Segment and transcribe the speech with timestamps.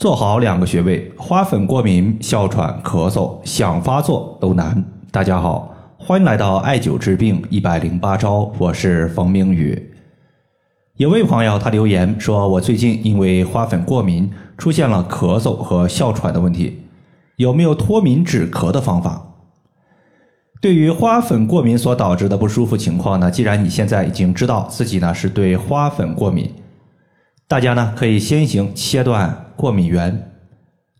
[0.00, 4.82] 做好两个穴位，花粉过敏、哮喘、咳嗽想发作都难。
[5.10, 9.92] 大家好，欢迎来到艾灸治病一百零八招，我是冯明宇。
[10.96, 16.80] 有位朋友他留言说，我最近因为花粉过敏，出现了咳嗽和哮喘的问题，
[17.36, 19.34] 有没有脱敏止咳的方法？
[20.62, 26.50] 对于花粉过敏所导致的不舒服情况呢，既然你现在已经知道自己呢是对花粉过敏，
[27.50, 29.46] 大家呢可以先行切断。
[29.56, 30.30] 过敏源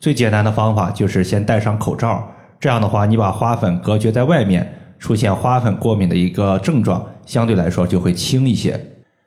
[0.01, 8.79] 最简单的方法就是先戴上口罩，这样的话，你把花粉隔绝在外面，出现花粉过敏的一个症状相对来说就会轻一些。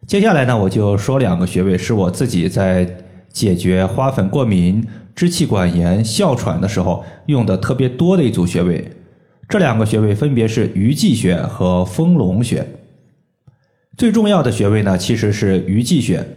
[0.05, 2.85] 接下来呢，我就说两个穴位是我自己在
[3.31, 8.85] 解决花粉过敏、支气管炎、哮喘的时候用的特别多的一组穴位。
[9.47, 12.67] 这两个穴位分别是鱼际穴和丰隆穴。
[13.95, 16.27] 最重要的穴位呢，其实是鱼际穴。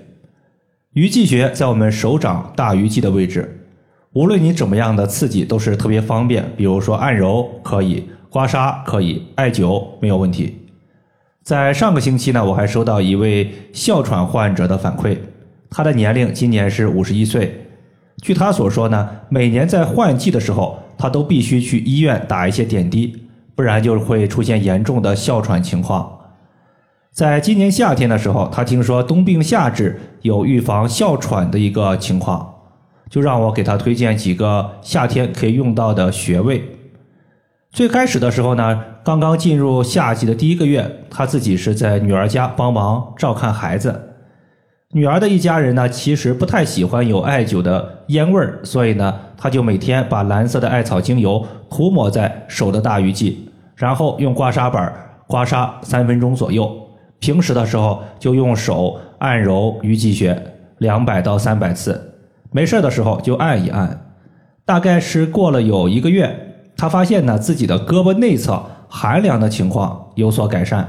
[0.96, 3.66] 鱼际穴在我们手掌大鱼际的位置，
[4.14, 6.42] 无论你怎么样的刺激都是特别方便。
[6.56, 10.56] 比如说按揉可以，刮痧可以，艾灸没有问题。
[11.42, 15.18] 在上个星期呢，我还收到一位哮喘患者的反馈，
[15.68, 17.66] 他的年龄今年是五十一岁。
[18.22, 23.14] 据他所说呢，每年在换季的时候，他都必须去医院打一些点滴，
[23.54, 26.15] 不然就会出现严重的哮喘情况。
[27.16, 32.46] 在今年夏天的时候，他听说冬病夏治有预防哮喘的一个情况，
[33.08, 36.62] 就让我给他推荐几个夏天可以用到的穴位。
[37.70, 43.98] 最开始的时候呢，刚刚进入夏季的第一个月，他自己是在女儿家帮忙照看孩子。
[44.92, 54.92] 女儿的一家人呢，其实不太喜欢有艾灸的烟味儿，所以呢，他就每天把蓝色的艾草精油涂抹在手的大鱼际，然后用刮痧板
[55.26, 56.82] 刮痧三分钟左右。
[57.26, 60.40] 平时的时候就用手按揉鱼际穴
[60.78, 62.14] 两百到三百次，
[62.52, 64.00] 没事的时候就按一按。
[64.64, 70.86] 大概是过了有一个月，他发现呢自己的胳膊内侧寒凉的情况有所改善。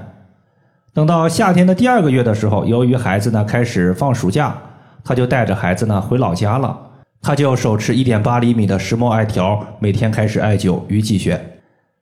[0.93, 4.55] 等到夏天的第二个月的时候，由于孩子呢开始放暑假，
[5.03, 6.79] 他就带着孩子呢回老家了。
[7.19, 11.41] 他就手持一点八厘米的石墨艾条，每天开始艾灸鱼际穴。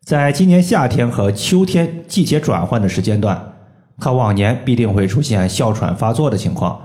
[0.03, 3.53] 在今年夏天和秋天季节转换的时间段。
[3.97, 6.81] 他往年必定会出现哮喘发作的情况，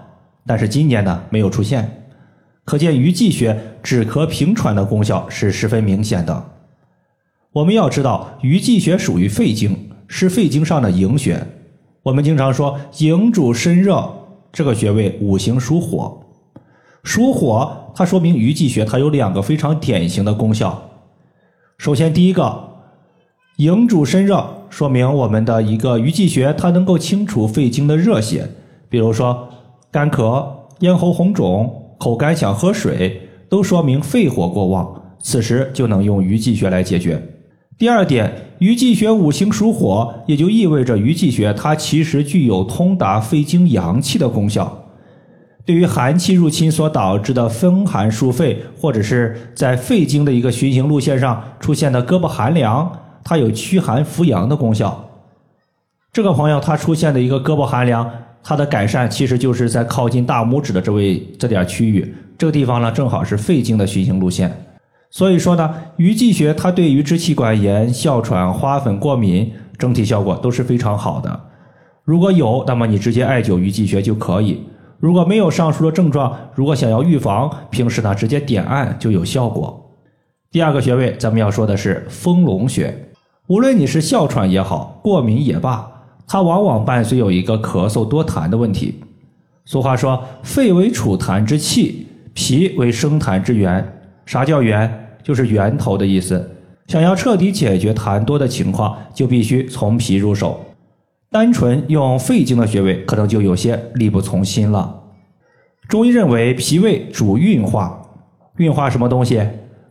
[0.46, 2.04] 但是今年呢没有出现，
[2.64, 6.44] 可见鱼际穴止咳平喘的功效是十分明显的。
[7.52, 11.44] 我们要知道，鱼际穴属于肺经，是肺经上的营穴。
[12.04, 14.08] 我们经常说营主身热，
[14.52, 16.22] 这个穴位五行属火，
[17.02, 20.80] 属火，它说明鱼际穴它有两个非常典型的功效。
[21.76, 22.69] 首先，第一个。
[23.60, 28.48] 营主身热，说明我们的一个鱼际穴，它能够清除肺经的热邪，
[28.88, 29.46] 比如说
[29.90, 30.42] 干咳、
[30.78, 34.90] 咽喉红肿、口干想喝水，都说明肺火过旺，
[35.20, 37.22] 此时就能用鱼际穴来解决。
[37.76, 44.84] 第二点，鱼际穴五行属火，也就意味着鱼际穴它其实具有通达肺经阳气的功效，
[45.66, 52.90] 对于寒气入侵所导致的风寒疏肺，或者是在肺经的一个循行路线上出现的胳膊寒凉。
[53.24, 55.06] 它有驱寒扶阳的功效。
[56.12, 58.10] 这个朋友他出现的一个胳膊寒凉，
[58.42, 64.66] 他的改善其实就是在靠近大拇指的这位这点区域，这个地方呢正好是肺经的循行路线。
[65.10, 71.40] 所以说呢，鱼际穴它对于支气管炎、哮喘、花粉过敏整体效果都是非常好的。
[72.04, 74.56] 如果有，那么你直接艾灸鱼际穴就可以；
[74.98, 79.96] 如果没有上述的症状，如果想要预防，平时呢直接点按就有效果。
[80.50, 83.09] 第二个穴位，咱们要说的是丰隆穴。
[83.50, 85.84] 无论你是哮喘也好，过敏也罢，
[86.24, 88.94] 它往往伴随有一个咳嗽多痰的问题。
[89.64, 94.02] 俗话说，肺为储痰之器，脾为生痰之源。
[94.24, 95.16] 啥叫源？
[95.24, 96.48] 就是源头的意思。
[96.86, 100.60] 想要彻底解决痰多的情况，就必须从脾入手。
[101.28, 105.02] 单纯用肺经的穴位，可能就有些力不从心了。
[105.88, 108.00] 中医认为，脾胃主运化，
[108.58, 109.44] 运化什么东西？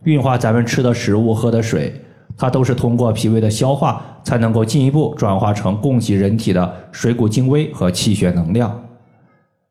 [0.04, 2.00] 运化咱们吃的食物、喝的水。
[2.40, 8.82] 它都是通过脾胃的消化，才能够进一步转化成供给人体的水谷精微和气血能量。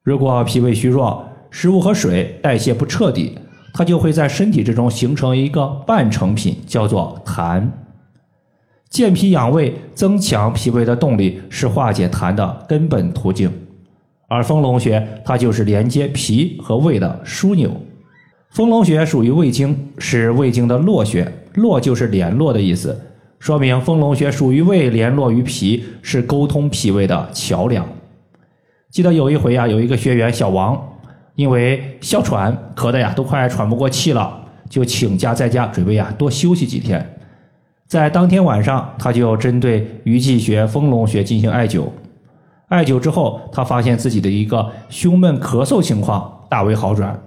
[0.04, 3.36] 如果脾胃虚弱，食物和水代谢不彻底，
[3.74, 7.68] 它就会在身体之中形成一个半成品，叫做痰。
[8.88, 13.52] 健脾养胃、增强脾胃的动力，是化解痰的根本途径。
[14.28, 17.72] 而丰隆穴，它就是连接脾和胃的枢纽。
[18.52, 21.32] 丰隆穴属于胃经，是胃经的络穴。
[21.54, 23.00] 络就是联络的意思，
[23.40, 27.88] 说明丰隆穴属于胃，联络于脾，是沟通脾胃的桥梁。
[28.90, 30.80] 记得有一回啊，有一个学员小王，
[31.36, 37.18] 因为哮喘咳的呀都快喘不过气了，就请假在家，准备呀多休息几天。
[37.88, 41.86] 在当天晚上，他就针对鱼际穴、丰隆穴进行艾灸。
[42.68, 47.20] 艾灸之后，他发现自己的一个胸闷咳嗽情况大为好转。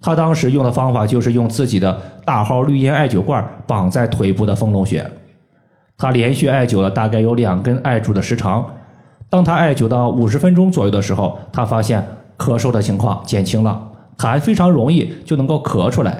[0.00, 5.04] 他当时用的方法就是用自己的大号绿烟艾灸罐绑在腿部的丰隆穴。
[5.98, 8.64] 他连续艾灸了大概有两根艾柱的时长。
[9.28, 12.02] 当他艾灸到五十分钟左右的时候，他发现
[12.38, 13.80] 咳嗽的情况减轻了，
[14.16, 16.18] 痰非常容易就能够咳出来。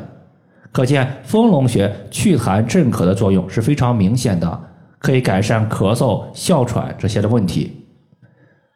[0.71, 4.61] 可见丰隆穴祛痰镇咳的作用是非常明显的，
[4.99, 7.85] 可以改善咳嗽、哮喘这些的问题。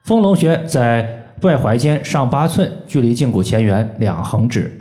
[0.05, 1.07] 丰隆穴在
[1.43, 4.81] 外踝尖上八寸，距离胫骨前缘两横指。